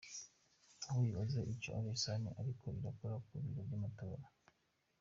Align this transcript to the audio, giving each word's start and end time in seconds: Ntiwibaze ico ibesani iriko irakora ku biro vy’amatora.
Ntiwibaze 0.81 1.39
ico 1.53 1.71
ibesani 1.81 2.29
iriko 2.39 2.67
irakora 2.79 3.15
ku 3.25 3.31
biro 3.41 3.61
vy’amatora. 3.67 4.25